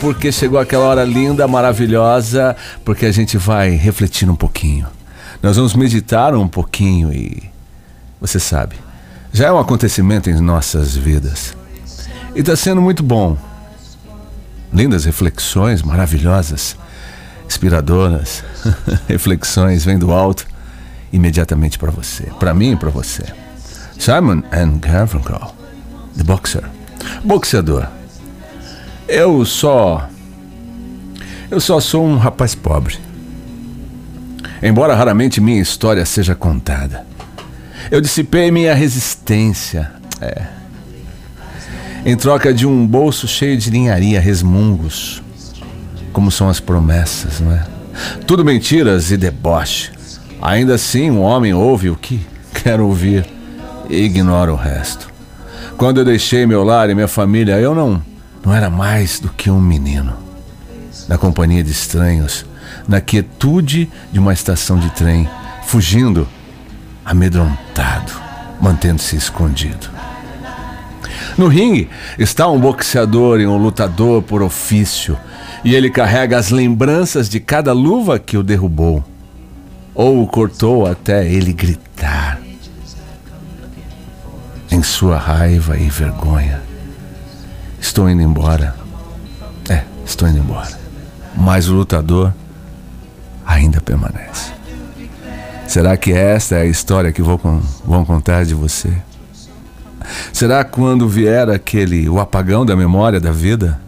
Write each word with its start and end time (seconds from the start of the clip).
Porque 0.00 0.30
chegou 0.30 0.58
aquela 0.58 0.84
hora 0.84 1.04
linda, 1.04 1.46
maravilhosa, 1.48 2.56
porque 2.84 3.06
a 3.06 3.12
gente 3.12 3.36
vai 3.36 3.70
refletir 3.70 4.28
um 4.28 4.36
pouquinho. 4.36 4.86
Nós 5.42 5.56
vamos 5.56 5.74
meditar 5.74 6.34
um 6.34 6.48
pouquinho 6.48 7.12
e 7.12 7.42
você 8.20 8.40
sabe, 8.40 8.76
já 9.32 9.48
é 9.48 9.52
um 9.52 9.58
acontecimento 9.58 10.30
em 10.30 10.40
nossas 10.40 10.96
vidas. 10.96 11.54
E 12.34 12.40
está 12.40 12.56
sendo 12.56 12.80
muito 12.80 13.02
bom. 13.02 13.36
Lindas 14.72 15.04
reflexões 15.04 15.82
maravilhosas, 15.82 16.76
inspiradoras, 17.46 18.42
reflexões 19.06 19.84
vem 19.84 19.98
do 19.98 20.12
alto 20.12 20.46
imediatamente 21.12 21.78
para 21.78 21.90
você, 21.90 22.24
para 22.40 22.54
mim 22.54 22.72
e 22.72 22.76
para 22.76 22.90
você. 22.90 23.24
Simon 23.98 24.42
and 24.52 24.78
Garfunkel, 24.80 25.54
The 26.16 26.24
Boxer, 26.24 26.64
boxeador. 27.24 27.86
Eu 29.08 29.44
só. 29.44 30.08
Eu 31.50 31.60
só 31.60 31.78
sou 31.78 32.06
um 32.06 32.16
rapaz 32.16 32.54
pobre. 32.54 32.96
Embora 34.62 34.94
raramente 34.94 35.40
minha 35.40 35.60
história 35.60 36.04
seja 36.06 36.34
contada. 36.34 37.06
Eu 37.90 38.00
dissipei 38.00 38.50
minha 38.50 38.74
resistência. 38.74 39.92
É. 40.20 40.46
Em 42.06 42.16
troca 42.16 42.52
de 42.52 42.66
um 42.66 42.86
bolso 42.86 43.28
cheio 43.28 43.58
de 43.58 43.70
linharia, 43.70 44.20
resmungos. 44.20 45.22
Como 46.12 46.30
são 46.30 46.48
as 46.48 46.60
promessas, 46.60 47.40
não 47.40 47.52
é? 47.52 47.64
Tudo 48.26 48.44
mentiras 48.44 49.10
e 49.10 49.16
deboche. 49.16 49.92
Ainda 50.40 50.74
assim, 50.74 51.10
um 51.10 51.20
homem 51.20 51.52
ouve 51.52 51.90
o 51.90 51.96
que 51.96 52.24
quer 52.54 52.80
ouvir 52.80 53.26
e 53.90 53.96
ignora 53.96 54.52
o 54.52 54.56
resto. 54.56 55.12
Quando 55.76 55.98
eu 55.98 56.04
deixei 56.04 56.46
meu 56.46 56.64
lar 56.64 56.88
e 56.88 56.94
minha 56.94 57.08
família, 57.08 57.58
eu 57.58 57.74
não 57.74 58.02
não 58.44 58.54
era 58.54 58.68
mais 58.68 59.18
do 59.18 59.30
que 59.30 59.50
um 59.50 59.60
menino. 59.60 60.14
Na 61.08 61.16
companhia 61.16 61.62
de 61.62 61.70
estranhos, 61.70 62.44
na 62.86 63.00
quietude 63.00 63.90
de 64.12 64.18
uma 64.18 64.32
estação 64.32 64.78
de 64.78 64.90
trem, 64.90 65.28
fugindo, 65.64 66.28
amedrontado, 67.04 68.12
mantendo-se 68.60 69.16
escondido. 69.16 69.88
No 71.36 71.48
ringue 71.48 71.88
está 72.18 72.48
um 72.48 72.60
boxeador 72.60 73.40
e 73.40 73.46
um 73.46 73.56
lutador 73.56 74.22
por 74.22 74.42
ofício, 74.42 75.18
e 75.64 75.74
ele 75.74 75.90
carrega 75.90 76.38
as 76.38 76.50
lembranças 76.50 77.28
de 77.28 77.40
cada 77.40 77.72
luva 77.72 78.18
que 78.18 78.36
o 78.36 78.42
derrubou, 78.42 79.02
ou 79.94 80.22
o 80.22 80.26
cortou 80.26 80.86
até 80.86 81.26
ele 81.26 81.52
gritar 81.52 82.40
em 84.70 84.82
sua 84.82 85.16
raiva 85.16 85.78
e 85.78 85.88
vergonha. 85.88 86.63
Estou 87.94 88.10
indo 88.10 88.22
embora. 88.22 88.74
É, 89.70 89.84
estou 90.04 90.26
indo 90.26 90.40
embora. 90.40 90.76
Mas 91.36 91.68
o 91.68 91.74
lutador 91.74 92.34
ainda 93.46 93.80
permanece. 93.80 94.52
Será 95.68 95.96
que 95.96 96.12
esta 96.12 96.56
é 96.56 96.62
a 96.62 96.66
história 96.66 97.12
que 97.12 97.22
vou, 97.22 97.40
vão 97.84 98.04
contar 98.04 98.44
de 98.44 98.52
você? 98.52 98.92
Será 100.32 100.64
quando 100.64 101.08
vier 101.08 101.48
aquele 101.48 102.08
o 102.08 102.18
apagão 102.18 102.66
da 102.66 102.74
memória 102.74 103.20
da 103.20 103.30
vida? 103.30 103.80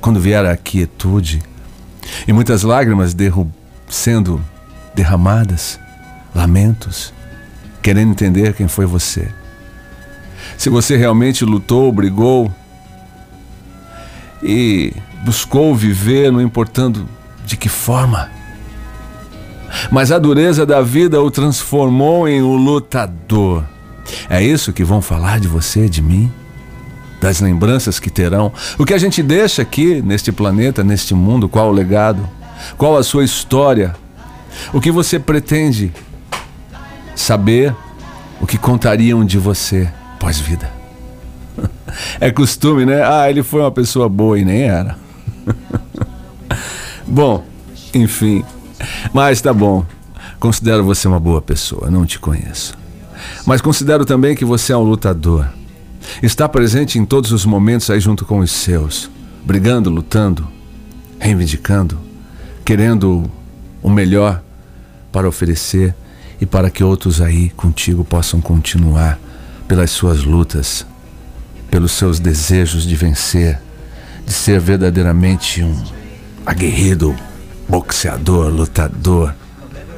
Quando 0.00 0.18
vier 0.18 0.44
a 0.44 0.56
quietude 0.56 1.40
e 2.26 2.32
muitas 2.32 2.64
lágrimas 2.64 3.14
derru 3.14 3.48
sendo 3.88 4.44
derramadas, 4.96 5.78
lamentos, 6.34 7.14
querendo 7.80 8.10
entender 8.10 8.52
quem 8.54 8.66
foi 8.66 8.84
você? 8.84 9.28
Se 10.56 10.68
você 10.68 10.96
realmente 10.96 11.44
lutou, 11.44 11.92
brigou, 11.92 12.52
e 14.42 14.92
buscou 15.24 15.74
viver, 15.74 16.30
não 16.32 16.40
importando 16.40 17.08
de 17.44 17.56
que 17.56 17.68
forma. 17.68 18.30
Mas 19.90 20.10
a 20.10 20.18
dureza 20.18 20.64
da 20.64 20.80
vida 20.80 21.20
o 21.20 21.30
transformou 21.30 22.28
em 22.28 22.42
um 22.42 22.56
lutador. 22.56 23.64
É 24.28 24.42
isso 24.42 24.72
que 24.72 24.84
vão 24.84 25.02
falar 25.02 25.38
de 25.40 25.48
você, 25.48 25.88
de 25.88 26.02
mim? 26.02 26.32
Das 27.20 27.40
lembranças 27.40 27.98
que 27.98 28.10
terão? 28.10 28.52
O 28.78 28.84
que 28.84 28.94
a 28.94 28.98
gente 28.98 29.22
deixa 29.22 29.62
aqui 29.62 30.00
neste 30.00 30.30
planeta, 30.30 30.84
neste 30.84 31.14
mundo? 31.14 31.48
Qual 31.48 31.68
o 31.68 31.72
legado? 31.72 32.28
Qual 32.76 32.96
a 32.96 33.02
sua 33.02 33.24
história? 33.24 33.94
O 34.72 34.80
que 34.80 34.90
você 34.90 35.18
pretende 35.18 35.92
saber? 37.14 37.74
O 38.40 38.46
que 38.46 38.56
contariam 38.56 39.24
de 39.24 39.36
você 39.36 39.90
pós-vida? 40.18 40.77
É 42.20 42.30
costume, 42.30 42.84
né? 42.84 43.02
Ah, 43.02 43.30
ele 43.30 43.42
foi 43.42 43.60
uma 43.60 43.70
pessoa 43.70 44.08
boa 44.08 44.38
e 44.38 44.44
nem 44.44 44.62
era. 44.62 44.96
bom, 47.06 47.44
enfim. 47.94 48.44
Mas 49.12 49.40
tá 49.40 49.52
bom. 49.52 49.84
Considero 50.38 50.84
você 50.84 51.08
uma 51.08 51.18
boa 51.18 51.42
pessoa, 51.42 51.90
não 51.90 52.06
te 52.06 52.18
conheço. 52.18 52.74
Mas 53.44 53.60
considero 53.60 54.04
também 54.04 54.36
que 54.36 54.44
você 54.44 54.72
é 54.72 54.76
um 54.76 54.82
lutador. 54.82 55.48
Está 56.22 56.48
presente 56.48 56.98
em 56.98 57.04
todos 57.04 57.32
os 57.32 57.44
momentos 57.44 57.90
aí 57.90 58.00
junto 58.00 58.24
com 58.24 58.38
os 58.38 58.50
seus, 58.50 59.10
brigando, 59.44 59.90
lutando, 59.90 60.46
reivindicando, 61.18 61.98
querendo 62.64 63.28
o 63.82 63.90
melhor 63.90 64.42
para 65.10 65.28
oferecer 65.28 65.94
e 66.40 66.46
para 66.46 66.70
que 66.70 66.84
outros 66.84 67.20
aí 67.20 67.50
contigo 67.50 68.04
possam 68.04 68.40
continuar 68.40 69.18
pelas 69.66 69.90
suas 69.90 70.22
lutas 70.22 70.86
pelos 71.70 71.92
seus 71.92 72.18
desejos 72.18 72.84
de 72.84 72.96
vencer, 72.96 73.60
de 74.26 74.32
ser 74.32 74.60
verdadeiramente 74.60 75.62
um 75.62 75.84
aguerrido, 76.44 77.14
boxeador, 77.68 78.48
lutador. 78.48 79.34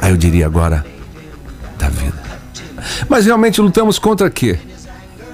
Aí 0.00 0.10
eu 0.10 0.16
diria 0.16 0.46
agora, 0.46 0.84
da 1.78 1.88
vida. 1.88 2.22
Mas 3.08 3.26
realmente 3.26 3.60
lutamos 3.60 3.98
contra 3.98 4.30
quê? 4.30 4.58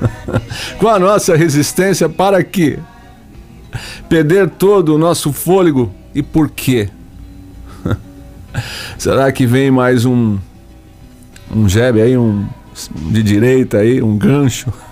Com 0.78 0.88
a 0.88 0.98
nossa 0.98 1.36
resistência 1.36 2.08
para 2.08 2.42
quê? 2.42 2.78
Perder 4.08 4.48
todo 4.50 4.94
o 4.94 4.98
nosso 4.98 5.32
fôlego 5.32 5.92
e 6.14 6.22
por 6.22 6.50
quê? 6.50 6.88
Será 8.98 9.30
que 9.32 9.46
vem 9.46 9.70
mais 9.70 10.04
um 10.04 10.38
um 11.52 11.68
jab 11.68 12.00
aí, 12.00 12.16
um 12.16 12.46
de 13.10 13.22
direita 13.22 13.78
aí, 13.78 14.00
um 14.00 14.16
gancho? 14.16 14.72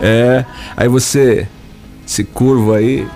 É, 0.00 0.44
aí 0.76 0.88
você 0.88 1.48
se 2.06 2.24
curva 2.24 2.76
aí, 2.76 3.06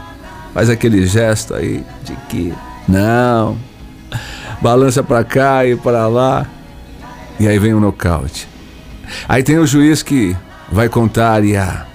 faz 0.53 0.69
aquele 0.69 1.07
gesto 1.07 1.55
aí 1.55 1.85
de 2.05 2.15
que 2.29 2.53
não, 2.89 3.57
balança 4.61 5.03
para 5.03 5.25
cá 5.25 5.65
e 5.65 5.77
para 5.77 6.07
lá, 6.09 6.47
e 7.39 7.47
aí 7.47 7.59
vem 7.59 7.75
o 7.75 7.81
nocaute. 7.81 8.49
Aí 9.29 9.43
tem 9.43 9.59
o 9.59 9.67
juiz 9.67 10.03
que 10.03 10.37
vai 10.71 10.89
contar 10.89 11.45
e, 11.45 11.57
a, 11.57 11.87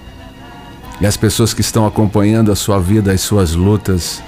e 1.00 1.06
as 1.06 1.16
pessoas 1.16 1.52
que 1.52 1.60
estão 1.60 1.86
acompanhando 1.86 2.50
a 2.50 2.56
sua 2.56 2.80
vida, 2.80 3.12
as 3.12 3.20
suas 3.20 3.54
lutas, 3.54 4.22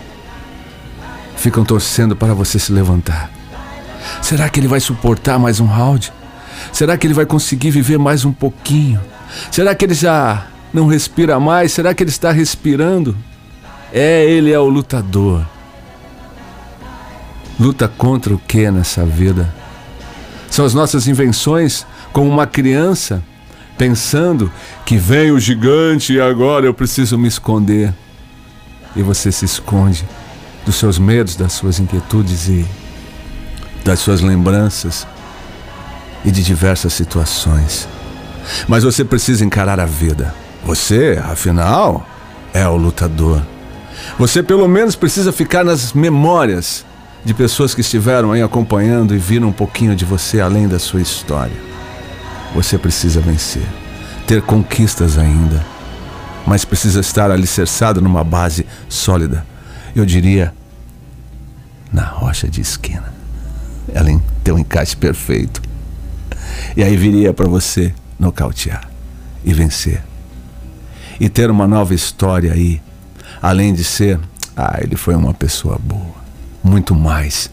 ficam 1.36 1.64
torcendo 1.64 2.14
para 2.14 2.34
você 2.34 2.58
se 2.58 2.72
levantar. 2.72 3.30
Será 4.20 4.48
que 4.48 4.60
ele 4.60 4.68
vai 4.68 4.80
suportar 4.80 5.38
mais 5.38 5.60
um 5.60 5.66
round? 5.66 6.12
Será 6.72 6.96
que 6.96 7.06
ele 7.06 7.14
vai 7.14 7.26
conseguir 7.26 7.70
viver 7.70 7.98
mais 7.98 8.24
um 8.24 8.32
pouquinho? 8.32 9.00
Será 9.50 9.74
que 9.74 9.84
ele 9.84 9.94
já 9.94 10.46
não 10.72 10.86
respira 10.86 11.38
mais? 11.40 11.72
Será 11.72 11.94
que 11.94 12.02
ele 12.02 12.10
está 12.10 12.32
respirando? 12.32 13.16
É, 13.92 14.24
ele 14.24 14.52
é 14.52 14.58
o 14.58 14.68
lutador. 14.68 15.44
Luta 17.58 17.88
contra 17.88 18.34
o 18.34 18.38
que 18.38 18.70
nessa 18.70 19.04
vida? 19.04 19.52
São 20.50 20.64
as 20.64 20.74
nossas 20.74 21.06
invenções, 21.06 21.86
como 22.12 22.28
uma 22.28 22.46
criança 22.46 23.22
pensando 23.76 24.52
que 24.84 24.96
vem 24.96 25.30
o 25.30 25.40
gigante 25.40 26.14
e 26.14 26.20
agora 26.20 26.66
eu 26.66 26.74
preciso 26.74 27.16
me 27.16 27.28
esconder. 27.28 27.94
E 28.94 29.02
você 29.02 29.30
se 29.30 29.44
esconde 29.44 30.04
dos 30.66 30.76
seus 30.76 30.98
medos, 30.98 31.36
das 31.36 31.52
suas 31.52 31.78
inquietudes 31.78 32.48
e 32.48 32.66
das 33.84 34.00
suas 34.00 34.20
lembranças 34.20 35.06
e 36.24 36.30
de 36.30 36.42
diversas 36.42 36.92
situações. 36.92 37.88
Mas 38.68 38.84
você 38.84 39.04
precisa 39.04 39.44
encarar 39.44 39.80
a 39.80 39.86
vida. 39.86 40.34
Você, 40.64 41.20
afinal, 41.24 42.06
é 42.52 42.66
o 42.68 42.76
lutador. 42.76 43.42
Você 44.18 44.42
pelo 44.42 44.68
menos 44.68 44.96
precisa 44.96 45.32
ficar 45.32 45.64
nas 45.64 45.92
memórias 45.92 46.84
de 47.24 47.34
pessoas 47.34 47.74
que 47.74 47.80
estiveram 47.80 48.32
aí 48.32 48.42
acompanhando 48.42 49.14
e 49.14 49.18
viram 49.18 49.48
um 49.48 49.52
pouquinho 49.52 49.94
de 49.94 50.04
você 50.04 50.40
além 50.40 50.66
da 50.68 50.78
sua 50.78 51.00
história. 51.00 51.56
Você 52.54 52.78
precisa 52.78 53.20
vencer, 53.20 53.66
ter 54.26 54.42
conquistas 54.42 55.18
ainda, 55.18 55.64
mas 56.46 56.64
precisa 56.64 57.00
estar 57.00 57.30
alicerçado 57.30 58.00
numa 58.00 58.24
base 58.24 58.66
sólida. 58.88 59.46
Eu 59.94 60.04
diria 60.04 60.52
na 61.92 62.04
rocha 62.04 62.48
de 62.48 62.60
esquina. 62.60 63.12
Ela 63.92 64.08
tem 64.42 64.54
um 64.54 64.58
encaixe 64.58 64.96
perfeito. 64.96 65.60
E 66.76 66.82
aí 66.82 66.96
viria 66.96 67.32
para 67.32 67.48
você 67.48 67.92
nocautear 68.20 68.88
e 69.42 69.52
vencer 69.52 70.04
e 71.18 71.28
ter 71.28 71.50
uma 71.50 71.66
nova 71.66 71.94
história 71.94 72.52
aí 72.52 72.80
além 73.40 73.74
de 73.74 73.84
ser, 73.84 74.20
ah, 74.56 74.78
ele 74.80 74.96
foi 74.96 75.14
uma 75.14 75.32
pessoa 75.32 75.78
boa, 75.78 76.16
muito 76.62 76.94
mais. 76.94 77.50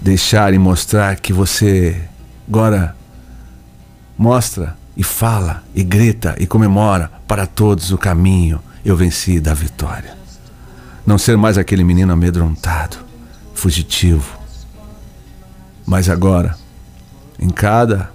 Deixar 0.00 0.52
e 0.52 0.58
mostrar 0.58 1.16
que 1.16 1.32
você 1.32 2.00
agora 2.48 2.96
mostra 4.18 4.76
e 4.96 5.04
fala 5.04 5.62
e 5.74 5.82
grita 5.82 6.34
e 6.38 6.46
comemora 6.46 7.10
para 7.26 7.46
todos 7.46 7.92
o 7.92 7.98
caminho. 7.98 8.60
Eu 8.84 8.96
venci 8.96 9.38
da 9.38 9.54
vitória. 9.54 10.16
Não 11.06 11.18
ser 11.18 11.36
mais 11.36 11.56
aquele 11.56 11.84
menino 11.84 12.12
amedrontado, 12.12 12.96
fugitivo. 13.54 14.38
Mas 15.86 16.08
agora, 16.08 16.56
em 17.38 17.48
cada 17.48 18.10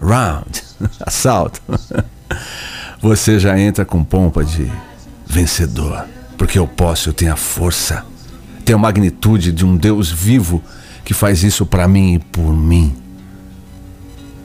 round, 0.00 0.62
assalto, 1.00 1.60
você 3.00 3.38
já 3.38 3.58
entra 3.58 3.84
com 3.84 4.02
pompa 4.04 4.44
de 4.44 4.70
vencedor. 5.26 6.06
Porque 6.36 6.58
eu 6.58 6.66
posso, 6.66 7.08
eu 7.08 7.14
tenho 7.14 7.32
a 7.32 7.36
força, 7.36 8.04
tenho 8.64 8.78
a 8.78 8.80
magnitude 8.80 9.52
de 9.52 9.64
um 9.64 9.76
Deus 9.76 10.10
vivo 10.10 10.62
que 11.04 11.14
faz 11.14 11.42
isso 11.42 11.64
para 11.64 11.88
mim 11.88 12.14
e 12.14 12.18
por 12.18 12.52
mim. 12.52 12.94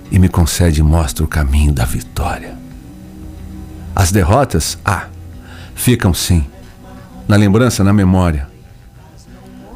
E 0.10 0.20
me 0.20 0.30
concede 0.30 0.80
e 0.80 0.84
mostra 0.84 1.24
o 1.24 1.28
caminho 1.28 1.74
da 1.74 1.86
vitória. 1.86 2.58
As 3.96 4.12
derrotas, 4.12 4.78
ah, 4.86 5.08
ficam 5.76 6.14
sim, 6.14 6.46
na 7.28 7.36
lembrança, 7.36 7.84
na 7.84 7.92
memória, 7.92 8.48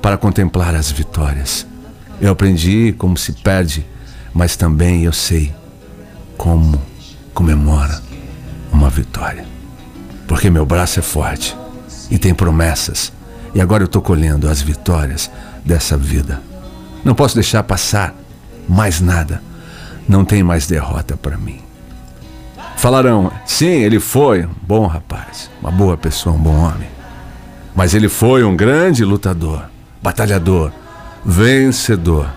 para 0.01 0.17
contemplar 0.17 0.75
as 0.75 0.91
vitórias. 0.91 1.65
Eu 2.21 2.31
aprendi 2.31 2.93
como 2.97 3.17
se 3.17 3.33
perde, 3.33 3.85
mas 4.33 4.55
também 4.55 5.03
eu 5.03 5.11
sei 5.11 5.53
como 6.37 6.81
comemora 7.33 8.01
uma 8.71 8.89
vitória. 8.89 9.45
Porque 10.27 10.49
meu 10.49 10.65
braço 10.65 10.99
é 10.99 11.03
forte 11.03 11.55
e 12.09 12.17
tem 12.17 12.33
promessas. 12.33 13.11
E 13.53 13.61
agora 13.61 13.83
eu 13.83 13.87
estou 13.87 14.01
colhendo 14.01 14.49
as 14.49 14.61
vitórias 14.61 15.29
dessa 15.63 15.97
vida. 15.97 16.41
Não 17.03 17.15
posso 17.15 17.35
deixar 17.35 17.63
passar 17.63 18.13
mais 18.67 18.99
nada. 18.99 19.41
Não 20.07 20.25
tem 20.25 20.43
mais 20.43 20.67
derrota 20.67 21.15
para 21.15 21.37
mim. 21.37 21.61
Falarão, 22.75 23.31
sim, 23.45 23.65
ele 23.65 23.99
foi 23.99 24.45
um 24.45 24.51
bom 24.61 24.85
rapaz, 24.85 25.49
uma 25.61 25.71
boa 25.71 25.97
pessoa, 25.97 26.35
um 26.35 26.39
bom 26.39 26.55
homem. 26.55 26.89
Mas 27.73 27.93
ele 27.93 28.09
foi 28.09 28.43
um 28.43 28.55
grande 28.55 29.03
lutador, 29.03 29.65
batalhador, 30.01 30.71
vencedor. 31.25 32.29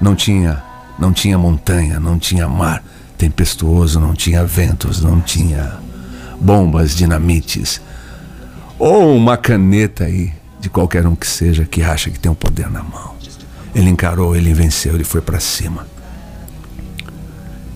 Não 0.00 0.14
tinha, 0.14 0.62
não 0.98 1.12
tinha 1.12 1.38
montanha, 1.38 1.98
não 1.98 2.18
tinha 2.18 2.48
mar 2.48 2.82
tempestuoso, 3.22 4.00
não 4.00 4.14
tinha 4.14 4.44
ventos, 4.44 5.00
não 5.00 5.20
tinha 5.20 5.78
bombas, 6.40 6.92
dinamites, 6.92 7.80
ou 8.76 9.14
uma 9.14 9.36
caneta 9.36 10.06
aí, 10.06 10.32
de 10.58 10.68
qualquer 10.68 11.06
um 11.06 11.14
que 11.14 11.28
seja, 11.28 11.64
que 11.64 11.84
acha 11.84 12.10
que 12.10 12.18
tem 12.18 12.28
o 12.28 12.32
um 12.32 12.36
poder 12.36 12.68
na 12.68 12.82
mão. 12.82 13.14
Ele 13.72 13.90
encarou, 13.90 14.34
ele 14.34 14.52
venceu, 14.52 14.96
ele 14.96 15.04
foi 15.04 15.20
para 15.20 15.38
cima. 15.38 15.86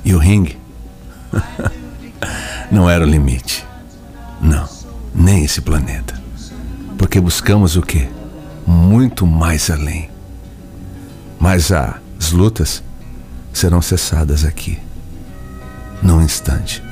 E 0.05 0.13
o 0.15 0.19
ringue 0.19 0.59
não 2.69 2.91
era 2.91 3.05
o 3.05 3.09
limite. 3.09 3.65
Não, 4.41 4.69
nem 5.15 5.45
esse 5.45 5.61
planeta. 5.61 6.21
Porque 6.99 7.21
buscamos 7.21 7.77
o 7.77 7.83
quê? 7.83 8.09
Muito 8.67 9.25
mais 9.25 9.71
além. 9.71 10.11
Mas 11.39 11.71
as 11.71 12.33
lutas 12.33 12.83
serão 13.53 13.81
cessadas 13.81 14.45
aqui, 14.45 14.77
num 16.03 16.23
instante 16.23 16.83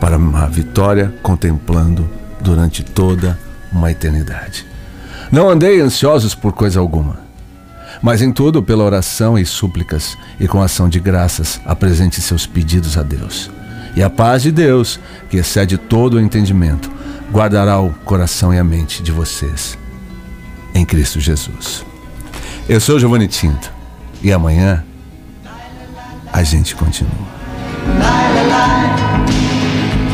para 0.00 0.16
uma 0.16 0.48
vitória 0.48 1.14
contemplando 1.22 2.08
durante 2.40 2.82
toda 2.82 3.38
uma 3.72 3.90
eternidade. 3.90 4.66
Não 5.30 5.48
andei 5.48 5.80
ansiosos 5.80 6.34
por 6.34 6.52
coisa 6.52 6.80
alguma, 6.80 7.20
mas 8.02 8.20
em 8.20 8.32
tudo 8.32 8.62
pela 8.62 8.84
oração 8.84 9.38
e 9.38 9.46
súplicas 9.46 10.18
e 10.40 10.48
com 10.48 10.60
ação 10.60 10.88
de 10.88 10.98
graças 10.98 11.60
apresente 11.64 12.20
seus 12.20 12.46
pedidos 12.46 12.98
a 12.98 13.02
Deus. 13.02 13.48
E 13.94 14.02
a 14.02 14.10
paz 14.10 14.42
de 14.42 14.50
Deus, 14.50 14.98
que 15.30 15.36
excede 15.36 15.78
todo 15.78 16.14
o 16.14 16.20
entendimento, 16.20 16.90
guardará 17.30 17.80
o 17.80 17.90
coração 18.04 18.52
e 18.52 18.58
a 18.58 18.64
mente 18.64 19.02
de 19.02 19.12
vocês 19.12 19.78
em 20.74 20.84
Cristo 20.84 21.20
Jesus. 21.20 21.84
Eu 22.68 22.80
sou 22.80 22.98
Giovanni 22.98 23.28
Tinto 23.28 23.70
e 24.22 24.32
amanhã 24.32 24.84
a 26.32 26.42
gente 26.42 26.74
continua. 26.74 27.41
Bye. 27.84 28.31